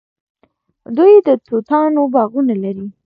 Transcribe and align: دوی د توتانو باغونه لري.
دوی 0.97 1.13
د 1.27 1.29
توتانو 1.47 2.01
باغونه 2.13 2.55
لري. 2.63 2.87